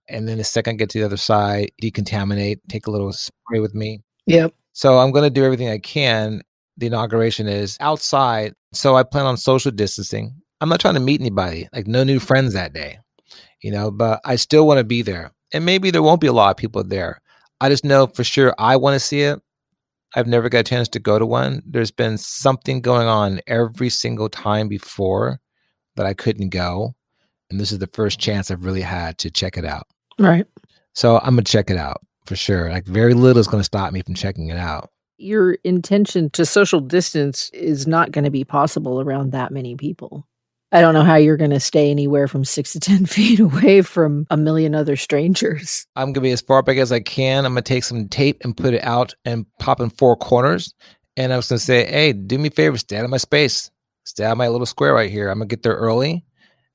and 0.09 0.29
then 0.29 0.39
the 0.39 0.45
second 0.45 0.75
I 0.75 0.77
get 0.77 0.91
to 0.91 0.99
the 0.99 1.07
other 1.07 1.17
side, 1.17 1.71
decontaminate, 1.83 2.61
take 2.69 2.87
a 2.87 2.91
little 2.91 3.13
spray 3.13 3.61
with 3.61 3.75
me. 3.75 4.01
Yep. 4.27 4.55
So 4.73 4.99
I'm 4.99 5.11
going 5.11 5.25
to 5.25 5.31
do 5.31 5.45
everything 5.45 5.69
I 5.69 5.79
can. 5.79 6.43
The 6.77 6.87
inauguration 6.87 7.49
is 7.49 7.77
outside. 7.81 8.55
So 8.73 8.97
I 8.97 9.03
plan 9.03 9.27
on 9.27 9.37
social 9.37 9.71
distancing. 9.71 10.41
I'm 10.61 10.69
not 10.69 10.81
trying 10.81 10.95
to 10.95 11.01
meet 11.01 11.21
anybody, 11.21 11.69
like 11.73 11.87
no 11.87 12.05
new 12.05 12.19
friends 12.19 12.55
that 12.55 12.73
day, 12.73 12.99
you 13.63 13.71
know, 13.71 13.91
but 13.91 14.21
I 14.25 14.37
still 14.37 14.67
want 14.67 14.79
to 14.79 14.85
be 14.85 15.03
there. 15.03 15.33
And 15.53 15.65
maybe 15.65 15.91
there 15.91 16.03
won't 16.03 16.21
be 16.21 16.27
a 16.27 16.33
lot 16.33 16.51
of 16.51 16.57
people 16.57 16.85
there. 16.85 17.21
I 17.61 17.69
just 17.69 17.85
know 17.85 18.07
for 18.07 18.25
sure 18.25 18.55
I 18.59 18.77
want 18.77 18.95
to 18.95 19.01
see 19.01 19.23
it. 19.23 19.41
I've 20.15 20.27
never 20.27 20.49
got 20.49 20.61
a 20.61 20.65
chance 20.65 20.89
to 20.91 20.99
go 20.99 21.19
to 21.19 21.27
one. 21.27 21.63
There's 21.67 21.91
been 21.91 22.17
something 22.17 22.81
going 22.81 23.09
on 23.09 23.41
every 23.47 23.91
single 23.91 24.29
time 24.29 24.69
before 24.69 25.41
that 25.97 26.07
I 26.07 26.15
couldn't 26.15 26.49
go. 26.49 26.95
And 27.51 27.61
this 27.61 27.73
is 27.73 27.79
the 27.79 27.89
first 27.89 28.19
chance 28.19 28.51
I've 28.51 28.65
really 28.65 28.83
had 28.83 29.19
to 29.19 29.31
check 29.31 29.57
it 29.57 29.65
out. 29.65 29.87
Right. 30.19 30.47
So 30.95 31.19
I'm 31.19 31.35
going 31.35 31.45
to 31.45 31.53
check 31.53 31.71
it 31.71 31.77
out 31.77 32.01
for 32.27 32.37
sure. 32.37 32.71
Like 32.71 32.87
very 32.87 33.15
little 33.15 33.41
is 33.41 33.49
going 33.49 33.61
to 33.61 33.65
stop 33.65 33.93
me 33.93 34.03
from 34.03 34.15
checking 34.15 34.49
it 34.49 34.57
out. 34.57 34.91
Your 35.19 35.55
intention 35.65 36.31
to 36.31 36.47
social 36.47 36.81
distance 36.81 37.51
is 37.53 37.87
not 37.87 38.13
going 38.13 38.25
to 38.25 38.31
be 38.31 38.45
possible 38.45 39.01
around 39.01 39.33
that 39.33 39.51
many 39.51 39.75
people. 39.77 40.27
I 40.71 40.83
don't 40.83 40.93
know 40.93 41.05
how 41.05 41.17
you're 41.17 41.39
going 41.39 41.51
to 41.51 41.61
stay 41.61 41.91
anywhere 41.91 42.29
from 42.29 42.45
six 42.45 42.73
to 42.73 42.81
10 42.81 43.07
feet 43.07 43.41
away 43.41 43.83
from 43.83 44.27
a 44.31 44.37
million 44.37 44.75
other 44.75 44.97
strangers. 44.97 45.87
I'm 45.97 46.09
going 46.09 46.15
to 46.15 46.21
be 46.21 46.31
as 46.31 46.43
far 46.43 46.63
back 46.63 46.77
as 46.77 46.93
I 46.93 47.01
can. 47.01 47.47
I'm 47.47 47.55
going 47.55 47.65
to 47.65 47.69
take 47.69 47.85
some 47.85 48.09
tape 48.09 48.43
and 48.45 48.57
put 48.57 48.75
it 48.75 48.85
out 48.85 49.15
and 49.25 49.47
pop 49.59 49.81
in 49.81 49.89
four 49.91 50.17
corners. 50.17 50.75
And 51.17 51.33
I 51.33 51.37
was 51.37 51.49
going 51.49 51.59
to 51.59 51.65
say, 51.65 51.87
hey, 51.87 52.13
do 52.13 52.39
me 52.39 52.49
a 52.49 52.51
favor, 52.51 52.77
stay 52.77 52.99
out 52.99 53.05
of 53.05 53.11
my 53.11 53.17
space. 53.17 53.71
Stay 54.05 54.25
out 54.25 54.33
of 54.33 54.39
my 54.39 54.49
little 54.49 54.67
square 54.67 54.95
right 54.95 55.11
here. 55.11 55.31
I'm 55.31 55.39
going 55.39 55.49
to 55.49 55.57
get 55.57 55.63
there 55.63 55.75
early, 55.75 56.25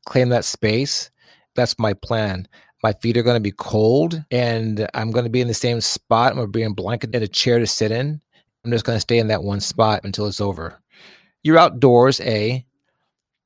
claim 0.06 0.30
that 0.30 0.46
space. 0.46 1.12
That's 1.56 1.78
my 1.78 1.94
plan. 1.94 2.48
My 2.84 2.94
feet 2.94 3.16
are 3.16 3.24
going 3.24 3.38
to 3.38 3.42
be 3.42 3.52
cold 3.52 4.24
and 4.30 4.88
I'm 4.94 5.12
going 5.12 5.24
to 5.24 5.32
be 5.32 5.40
in 5.40 5.48
the 5.48 5.54
same 5.54 5.82
spot. 5.82 6.32
I'm 6.32 6.38
going 6.38 6.48
to 6.48 6.52
be 6.52 6.64
in 6.64 6.72
a 6.72 6.76
blanket 6.76 7.16
in 7.16 7.24
a 7.24 7.28
chair 7.28 7.60
to 7.60 7.68
sit 7.68 7.92
in. 7.92 8.20
I'm 8.66 8.72
just 8.72 8.86
going 8.86 8.98
to 8.98 9.02
stay 9.02 9.20
in 9.20 9.28
that 9.28 9.44
one 9.44 9.62
spot 9.62 10.02
until 10.04 10.28
it's 10.28 10.42
over. 10.42 10.82
You're 11.44 11.58
outdoors, 11.58 12.20
A 12.22 12.66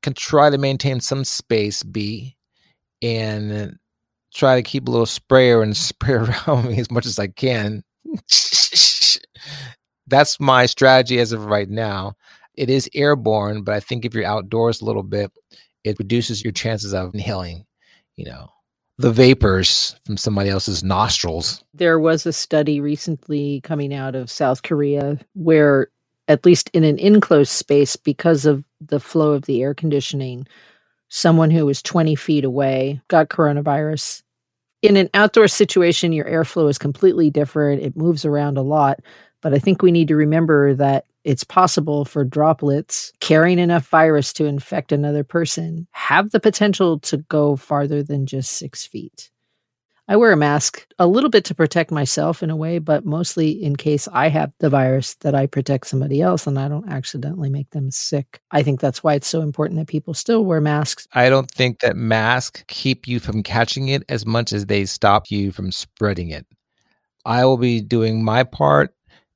can 0.01 0.13
try 0.13 0.49
to 0.49 0.57
maintain 0.57 0.99
some 0.99 1.23
space, 1.23 1.83
B, 1.83 2.35
and 3.01 3.77
try 4.33 4.55
to 4.55 4.61
keep 4.61 4.87
a 4.87 4.91
little 4.91 5.05
sprayer 5.05 5.61
and 5.61 5.75
spray 5.77 6.13
around 6.13 6.67
me 6.67 6.79
as 6.79 6.91
much 6.91 7.05
as 7.05 7.19
I 7.19 7.27
can. 7.27 7.83
That's 10.07 10.39
my 10.39 10.65
strategy 10.65 11.19
as 11.19 11.31
of 11.33 11.45
right 11.45 11.69
now. 11.69 12.13
It 12.53 12.69
is 12.69 12.89
airborne, 12.95 13.63
but 13.63 13.75
I 13.75 13.79
think 13.79 14.05
if 14.05 14.13
you're 14.13 14.25
outdoors 14.25 14.81
a 14.81 14.85
little 14.85 15.03
bit, 15.03 15.31
it 15.83 15.99
reduces 15.99 16.43
your 16.43 16.53
chances 16.53 16.93
of 16.93 17.13
inhaling, 17.13 17.65
you 18.15 18.25
know, 18.25 18.49
the 18.97 19.11
vapors 19.11 19.95
from 20.05 20.17
somebody 20.17 20.49
else's 20.49 20.83
nostrils. 20.83 21.63
There 21.73 21.99
was 21.99 22.25
a 22.25 22.33
study 22.33 22.81
recently 22.81 23.61
coming 23.61 23.93
out 23.93 24.15
of 24.15 24.31
South 24.31 24.63
Korea 24.63 25.19
where 25.33 25.89
at 26.27 26.45
least 26.45 26.69
in 26.73 26.83
an 26.83 26.99
enclosed 26.99 27.51
space 27.51 27.95
because 27.95 28.45
of 28.45 28.63
the 28.81 28.99
flow 28.99 29.31
of 29.31 29.45
the 29.45 29.61
air 29.61 29.73
conditioning, 29.73 30.47
someone 31.09 31.51
who 31.51 31.65
was 31.65 31.81
20 31.81 32.15
feet 32.15 32.43
away 32.43 33.01
got 33.07 33.29
coronavirus. 33.29 34.23
In 34.81 34.97
an 34.97 35.09
outdoor 35.13 35.47
situation, 35.47 36.13
your 36.13 36.25
airflow 36.25 36.69
is 36.69 36.77
completely 36.77 37.29
different. 37.29 37.81
It 37.81 37.97
moves 37.97 38.25
around 38.25 38.57
a 38.57 38.61
lot. 38.61 38.99
But 39.41 39.53
I 39.53 39.59
think 39.59 39.81
we 39.81 39.91
need 39.91 40.07
to 40.09 40.15
remember 40.15 40.73
that 40.75 41.05
it's 41.23 41.43
possible 41.43 42.05
for 42.05 42.23
droplets 42.23 43.11
carrying 43.19 43.59
enough 43.59 43.87
virus 43.87 44.31
to 44.33 44.45
infect 44.45 44.91
another 44.91 45.23
person 45.23 45.87
have 45.91 46.31
the 46.31 46.39
potential 46.39 46.99
to 46.99 47.17
go 47.17 47.55
farther 47.55 48.01
than 48.01 48.25
just 48.25 48.53
six 48.53 48.85
feet. 48.85 49.29
I 50.09 50.15
wear 50.15 50.31
a 50.31 50.37
mask 50.37 50.87
a 50.99 51.05
little 51.05 51.29
bit 51.29 51.43
to 51.45 51.55
protect 51.55 51.91
myself 51.91 52.41
in 52.41 52.49
a 52.49 52.55
way, 52.55 52.79
but 52.79 53.05
mostly 53.05 53.51
in 53.51 53.75
case 53.75 54.07
I 54.07 54.29
have 54.29 54.53
the 54.59 54.69
virus 54.69 55.15
that 55.15 55.35
I 55.35 55.47
protect 55.47 55.87
somebody 55.87 56.21
else 56.21 56.47
and 56.47 56.57
I 56.57 56.69
don't 56.69 56.89
accidentally 56.89 57.49
make 57.49 57.69
them 57.71 57.91
sick. 57.91 58.39
I 58.51 58.63
think 58.63 58.79
that's 58.79 59.03
why 59.03 59.15
it's 59.15 59.27
so 59.27 59.41
important 59.41 59.79
that 59.79 59.89
people 59.89 60.13
still 60.13 60.45
wear 60.45 60.61
masks. 60.61 61.09
I 61.11 61.29
don't 61.29 61.51
think 61.51 61.81
that 61.81 61.97
masks 61.97 62.63
keep 62.69 63.05
you 63.05 63.19
from 63.19 63.43
catching 63.43 63.89
it 63.89 64.03
as 64.07 64.25
much 64.25 64.53
as 64.53 64.65
they 64.65 64.85
stop 64.85 65.29
you 65.29 65.51
from 65.51 65.73
spreading 65.73 66.29
it. 66.29 66.45
I 67.25 67.43
will 67.43 67.57
be 67.57 67.81
doing 67.81 68.23
my 68.23 68.45
part 68.45 68.93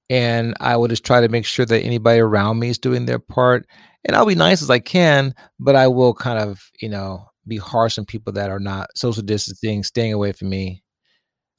and 0.09 0.55
I 0.61 0.77
will 0.77 0.87
just 0.87 1.05
try 1.05 1.19
to 1.19 1.27
make 1.27 1.45
sure 1.45 1.65
that 1.65 1.81
anybody 1.81 2.21
around 2.21 2.59
me 2.59 2.69
is 2.69 2.77
doing 2.77 3.05
their 3.05 3.19
part. 3.19 3.65
And 4.05 4.15
I'll 4.15 4.25
be 4.25 4.35
nice 4.35 4.61
as 4.61 4.69
I 4.69 4.79
can, 4.79 5.35
but 5.59 5.75
I 5.75 5.89
will 5.89 6.13
kind 6.13 6.39
of, 6.39 6.61
you 6.79 6.87
know, 6.87 7.25
be 7.47 7.57
harsh 7.57 7.97
on 7.97 8.05
people 8.05 8.33
that 8.33 8.49
are 8.49 8.59
not 8.59 8.89
social 8.95 9.23
distancing, 9.23 9.83
staying 9.83 10.13
away 10.13 10.31
from 10.31 10.49
me. 10.49 10.83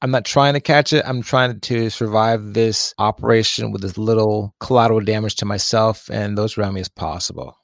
I'm 0.01 0.11
not 0.11 0.25
trying 0.25 0.53
to 0.53 0.59
catch 0.59 0.91
it. 0.91 1.03
I'm 1.07 1.21
trying 1.21 1.59
to 1.59 1.89
survive 1.89 2.53
this 2.53 2.93
operation 2.97 3.71
with 3.71 3.85
as 3.85 3.97
little 3.97 4.53
collateral 4.59 4.99
damage 4.99 5.35
to 5.37 5.45
myself 5.45 6.09
and 6.11 6.37
those 6.37 6.57
around 6.57 6.73
me 6.73 6.81
as 6.81 6.89
possible. 6.89 7.57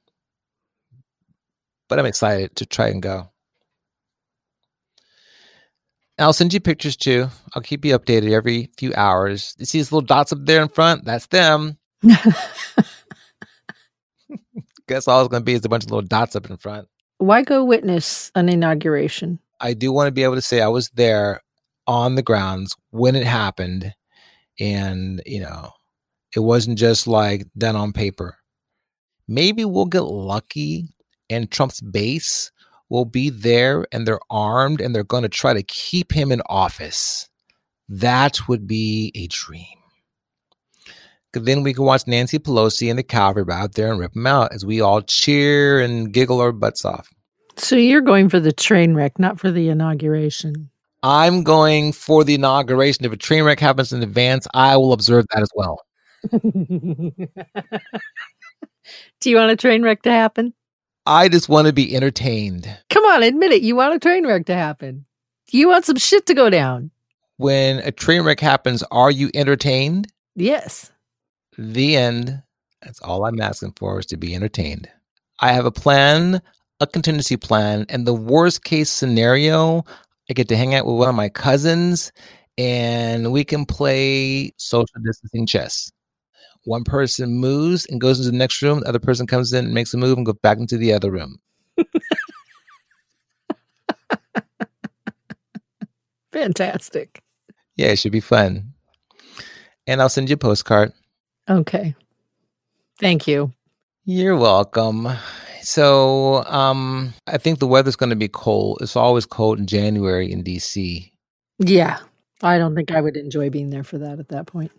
But 1.90 2.00
I'm 2.00 2.06
excited 2.06 2.56
to 2.58 2.66
try 2.66 2.88
and 2.88 3.02
go. 3.02 3.30
I'll 6.18 6.34
send 6.34 6.54
you 6.54 6.60
pictures 6.60 6.98
too. 6.98 7.28
I'll 7.56 7.62
keep 7.62 7.84
you 7.86 7.98
updated 7.98 8.32
every 8.32 8.72
few 8.78 8.94
hours. 8.94 9.56
You 9.58 9.66
see 9.66 9.80
these 9.80 9.92
little 9.92 10.06
dots 10.06 10.32
up 10.34 10.40
there 10.42 10.62
in 10.62 10.70
front? 10.70 11.06
That's 11.06 11.28
them. 11.28 11.78
Guess 14.88 15.08
all 15.08 15.22
it's 15.22 15.30
going 15.30 15.42
to 15.42 15.46
be 15.46 15.54
is 15.54 15.66
a 15.66 15.70
bunch 15.70 15.86
of 15.86 15.92
little 15.92 16.08
dots 16.08 16.36
up 16.36 16.50
in 16.50 16.58
front. 16.58 16.88
Why 17.20 17.44
go 17.44 17.64
witness 17.64 18.32
an 18.36 18.50
inauguration? 18.50 19.40
I 19.60 19.74
do 19.74 19.92
want 19.92 20.08
to 20.08 20.12
be 20.12 20.24
able 20.24 20.36
to 20.36 20.42
say 20.42 20.62
I 20.62 20.70
was 20.70 20.90
there 20.90 21.42
on 21.86 22.16
the 22.16 22.24
grounds 22.24 22.76
when 22.92 23.16
it 23.16 23.26
happened. 23.26 23.94
And, 24.60 25.22
you 25.26 25.42
know, 25.42 25.72
it 26.36 26.40
wasn't 26.40 26.78
just 26.78 27.08
like 27.08 27.46
done 27.58 27.76
on 27.76 27.92
paper. 27.92 28.38
Maybe 29.28 29.66
we'll 29.66 29.86
get 29.86 30.02
lucky 30.02 30.88
and 31.30 31.52
Trump's 31.52 31.82
base 31.82 32.52
will 32.90 33.06
be 33.06 33.30
there 33.30 33.86
and 33.92 34.08
they're 34.08 34.20
armed 34.30 34.82
and 34.82 34.96
they're 34.96 35.04
going 35.04 35.24
to 35.24 35.30
try 35.30 35.54
to 35.54 35.64
keep 35.64 36.12
him 36.12 36.32
in 36.32 36.42
office. 36.48 37.30
That 37.90 38.48
would 38.48 38.66
be 38.66 39.12
a 39.14 39.28
dream. 39.28 39.79
Then 41.34 41.64
we 41.64 41.74
can 41.74 41.84
watch 41.84 42.08
Nancy 42.08 42.40
Pelosi 42.40 42.90
and 42.90 42.98
the 42.98 43.04
cavalry 43.04 43.54
out 43.54 43.74
there 43.74 43.92
and 43.92 44.00
rip 44.00 44.14
them 44.14 44.26
out 44.26 44.54
as 44.54 44.66
we 44.66 44.82
all 44.82 45.02
cheer 45.02 45.80
and 45.80 46.12
giggle 46.12 46.42
our 46.42 46.52
butts 46.52 46.84
off. 46.84 47.10
So 47.56 47.76
you're 47.76 48.02
going 48.02 48.30
for 48.30 48.40
the 48.40 48.54
train 48.54 48.96
wreck, 48.96 49.20
not 49.20 49.40
for 49.40 49.52
the 49.52 49.70
inauguration. 49.70 50.70
I'm 51.04 51.44
going 51.44 51.92
for 51.92 52.24
the 52.24 52.36
inauguration. 52.36 53.06
If 53.06 53.12
a 53.12 53.18
train 53.18 53.44
wreck 53.44 53.60
happens 53.60 53.94
in 53.94 54.02
advance, 54.02 54.48
I 54.54 54.78
will 54.78 54.94
observe 54.94 55.26
that 55.34 55.42
as 55.42 55.52
well. 55.56 55.82
Do 59.20 59.30
you 59.30 59.36
want 59.36 59.52
a 59.52 59.56
train 59.56 59.84
wreck 59.84 60.02
to 60.04 60.12
happen? 60.12 60.54
I 61.06 61.30
just 61.30 61.50
want 61.50 61.68
to 61.68 61.74
be 61.74 61.96
entertained. 61.96 62.70
Come 62.90 63.06
on, 63.06 63.24
admit 63.24 63.52
it. 63.52 63.62
You 63.62 63.76
want 63.76 63.94
a 63.94 64.00
train 64.00 64.26
wreck 64.26 64.46
to 64.48 64.56
happen. 64.56 65.06
You 65.52 65.68
want 65.68 65.86
some 65.86 65.98
shit 65.98 66.26
to 66.28 66.34
go 66.34 66.50
down. 66.50 66.92
When 67.38 67.80
a 67.80 67.92
train 67.92 68.24
wreck 68.24 68.40
happens, 68.40 68.84
are 68.92 69.10
you 69.10 69.32
entertained? 69.34 70.12
Yes. 70.36 70.92
The 71.60 71.98
end. 71.98 72.42
That's 72.82 73.02
all 73.02 73.26
I'm 73.26 73.42
asking 73.42 73.74
for 73.76 74.00
is 74.00 74.06
to 74.08 74.16
be 74.16 74.34
entertained. 74.34 74.90
I 75.42 75.52
have 75.52 75.66
a 75.66 75.72
plan, 75.72 76.42
a 76.80 76.88
contingency 76.88 77.36
plan, 77.36 77.86
and 77.90 78.08
the 78.08 78.14
worst 78.14 78.64
case 78.64 78.90
scenario, 78.90 79.84
I 80.30 80.34
get 80.34 80.48
to 80.48 80.56
hang 80.56 80.74
out 80.74 80.86
with 80.86 80.96
one 80.96 81.10
of 81.10 81.16
my 81.16 81.28
cousins 81.28 82.14
and 82.58 83.34
we 83.34 83.44
can 83.44 83.66
play 83.66 84.54
social 84.56 85.02
distancing 85.04 85.46
chess. 85.46 85.92
One 86.64 86.86
person 86.86 87.34
moves 87.34 87.86
and 87.88 88.00
goes 88.00 88.20
into 88.20 88.32
the 88.32 88.38
next 88.38 88.62
room, 88.62 88.80
the 88.80 88.88
other 88.88 88.98
person 88.98 89.28
comes 89.28 89.52
in 89.52 89.66
and 89.66 89.74
makes 89.74 89.94
a 89.94 89.98
move 89.98 90.16
and 90.18 90.26
goes 90.26 90.38
back 90.42 90.60
into 90.60 90.78
the 90.78 90.94
other 90.94 91.12
room. 91.12 91.42
Fantastic. 96.32 97.22
Yeah, 97.76 97.88
it 97.88 98.00
should 98.00 98.14
be 98.14 98.22
fun. 98.22 98.72
And 99.88 100.02
I'll 100.02 100.08
send 100.08 100.30
you 100.30 100.36
a 100.36 100.38
postcard. 100.38 100.94
Okay. 101.50 101.96
Thank 103.00 103.28
you. 103.28 103.52
You're 104.06 104.38
welcome. 104.38 105.08
So, 105.62 106.44
um, 106.46 107.14
I 107.28 107.38
think 107.38 107.60
the 107.60 107.68
weather's 107.68 107.96
going 107.96 108.12
to 108.12 108.16
be 108.16 108.28
cold. 108.28 108.80
It's 108.82 108.96
always 108.96 109.26
cold 109.26 109.60
in 109.60 109.68
January 109.68 110.32
in 110.32 110.44
DC. 110.44 111.12
Yeah. 111.60 112.00
I 112.42 112.58
don't 112.58 112.76
think 112.76 112.92
I 112.92 113.02
would 113.02 113.18
enjoy 113.18 113.50
being 113.50 113.70
there 113.70 113.84
for 113.84 113.98
that 113.98 114.20
at 114.20 114.30
that 114.30 114.48
point. 114.48 114.72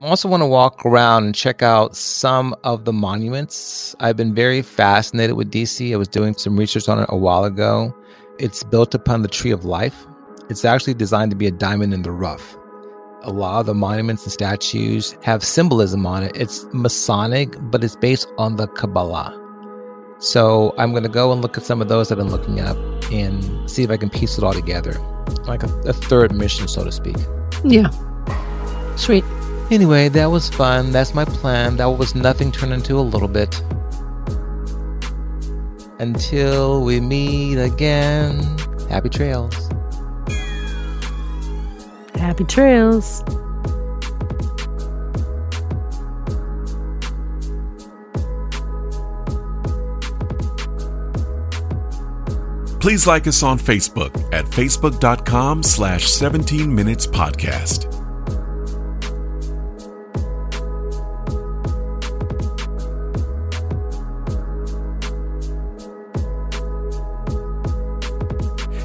I 0.00 0.06
also 0.06 0.28
want 0.28 0.42
to 0.42 0.46
walk 0.46 0.86
around 0.86 1.24
and 1.24 1.34
check 1.34 1.60
out 1.60 1.96
some 1.96 2.54
of 2.62 2.84
the 2.84 2.92
monuments. 2.92 3.96
I've 3.98 4.16
been 4.16 4.32
very 4.32 4.62
fascinated 4.62 5.34
with 5.34 5.50
DC. 5.50 5.92
I 5.92 5.96
was 5.96 6.06
doing 6.06 6.34
some 6.34 6.56
research 6.56 6.88
on 6.88 7.00
it 7.00 7.06
a 7.08 7.16
while 7.16 7.44
ago. 7.44 7.92
It's 8.38 8.62
built 8.62 8.94
upon 8.94 9.22
the 9.22 9.28
Tree 9.28 9.50
of 9.50 9.64
Life. 9.64 10.06
It's 10.48 10.64
actually 10.64 10.94
designed 10.94 11.32
to 11.32 11.36
be 11.36 11.48
a 11.48 11.50
diamond 11.50 11.92
in 11.92 12.02
the 12.02 12.12
rough. 12.12 12.56
A 13.22 13.32
lot 13.32 13.60
of 13.60 13.66
the 13.66 13.74
monuments 13.74 14.22
and 14.24 14.32
statues 14.32 15.16
have 15.22 15.42
symbolism 15.42 16.06
on 16.06 16.22
it. 16.22 16.36
It's 16.36 16.66
Masonic, 16.72 17.56
but 17.62 17.82
it's 17.82 17.96
based 17.96 18.28
on 18.38 18.56
the 18.56 18.68
Kabbalah. 18.68 19.34
So 20.20 20.72
I'm 20.78 20.92
going 20.92 21.02
to 21.02 21.08
go 21.08 21.32
and 21.32 21.40
look 21.40 21.56
at 21.56 21.64
some 21.64 21.82
of 21.82 21.88
those 21.88 22.12
I've 22.12 22.18
been 22.18 22.30
looking 22.30 22.60
up 22.60 22.76
and 23.10 23.68
see 23.68 23.82
if 23.82 23.90
I 23.90 23.96
can 23.96 24.08
piece 24.08 24.38
it 24.38 24.44
all 24.44 24.52
together. 24.52 24.92
Like 25.46 25.64
a, 25.64 25.66
a 25.80 25.92
third 25.92 26.32
mission, 26.32 26.68
so 26.68 26.84
to 26.84 26.92
speak. 26.92 27.16
Yeah. 27.64 27.90
Sweet. 28.96 29.24
Anyway, 29.70 30.08
that 30.10 30.26
was 30.26 30.48
fun. 30.48 30.92
That's 30.92 31.12
my 31.12 31.24
plan. 31.24 31.76
That 31.76 31.86
was 31.86 32.14
nothing 32.14 32.52
turned 32.52 32.72
into 32.72 32.98
a 32.98 33.02
little 33.02 33.28
bit. 33.28 33.60
Until 35.98 36.84
we 36.84 37.00
meet 37.00 37.58
again, 37.58 38.42
happy 38.88 39.08
trails. 39.08 39.68
Happy 42.28 42.44
trails. 42.44 43.22
Please 52.80 53.06
like 53.06 53.26
us 53.26 53.42
on 53.42 53.58
Facebook 53.58 54.14
at 54.34 54.44
facebook.com 54.44 55.62
slash 55.62 56.06
17 56.10 56.74
minutes 56.74 57.06
podcast. 57.06 57.86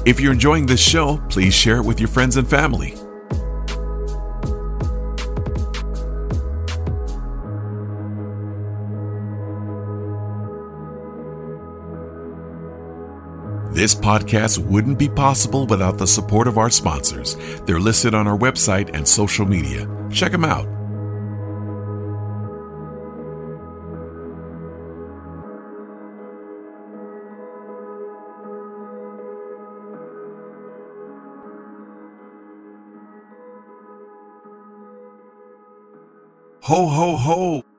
If 0.06 0.18
you're 0.18 0.32
enjoying 0.32 0.64
this 0.64 0.80
show, 0.80 1.22
please 1.28 1.52
share 1.52 1.76
it 1.76 1.84
with 1.84 2.00
your 2.00 2.08
friends 2.08 2.38
and 2.38 2.48
family. 2.48 2.94
This 13.74 13.92
podcast 13.92 14.58
wouldn't 14.58 15.00
be 15.00 15.08
possible 15.08 15.66
without 15.66 15.98
the 15.98 16.06
support 16.06 16.46
of 16.46 16.58
our 16.58 16.70
sponsors. 16.70 17.34
They're 17.66 17.80
listed 17.80 18.14
on 18.14 18.28
our 18.28 18.38
website 18.38 18.94
and 18.94 19.06
social 19.06 19.46
media. 19.46 19.88
Check 20.12 20.30
them 20.30 20.44
out. 20.44 20.64
Ho, 36.62 36.86
ho, 36.86 37.16
ho! 37.16 37.73